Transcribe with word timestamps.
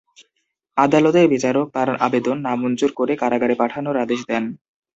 আদালতের 0.77 1.25
বিচারক 1.33 1.67
তাঁর 1.75 1.89
আবেদন 2.05 2.37
নামঞ্জুর 2.45 2.91
করে 2.99 3.13
কারাগারে 3.21 3.55
পাঠানোর 3.55 3.97
আদেশ 3.97 4.19
দেন। 4.27 4.43